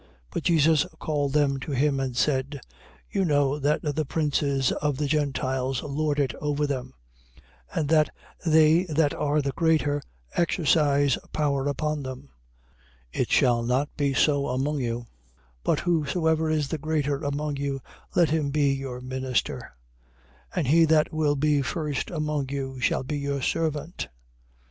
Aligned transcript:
20:25. 0.01 0.07
But 0.31 0.43
Jesus 0.43 0.85
called 0.99 1.33
them 1.33 1.59
to 1.59 1.73
him 1.73 1.99
and 1.99 2.17
said: 2.17 2.59
You 3.11 3.23
know 3.23 3.59
that 3.59 3.83
the 3.83 4.03
princes 4.03 4.71
of 4.71 4.97
the 4.97 5.05
Gentiles 5.05 5.83
lord 5.83 6.19
it 6.19 6.33
over 6.41 6.65
them; 6.65 6.95
and 7.71 7.87
that 7.89 8.09
they 8.43 8.85
that 8.85 9.13
are 9.13 9.43
the 9.43 9.51
greater, 9.51 10.01
exercise 10.33 11.19
power 11.33 11.67
upon 11.67 12.01
them. 12.01 12.29
20:26. 13.13 13.21
It 13.21 13.31
shall 13.31 13.61
not 13.61 13.95
be 13.95 14.11
so 14.15 14.47
among 14.47 14.79
you: 14.79 15.05
but 15.63 15.81
whosoever 15.81 16.49
is 16.49 16.69
the 16.69 16.79
greater 16.79 17.17
among 17.17 17.57
you, 17.57 17.79
let 18.15 18.31
him 18.31 18.49
be 18.49 18.73
your 18.73 19.01
minister. 19.01 19.75
20:27. 20.55 20.55
And 20.55 20.67
he 20.67 20.85
that 20.85 21.13
will 21.13 21.35
be 21.35 21.61
first 21.61 22.09
among 22.09 22.49
you 22.49 22.79
shall 22.79 23.03
be 23.03 23.19
your 23.19 23.43
servant. 23.43 24.07